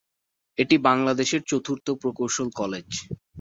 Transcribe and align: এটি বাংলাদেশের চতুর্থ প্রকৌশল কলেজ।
এটি 0.57 0.75
বাংলাদেশের 0.87 1.41
চতুর্থ 1.49 1.87
প্রকৌশল 2.01 2.47
কলেজ। 2.55 2.87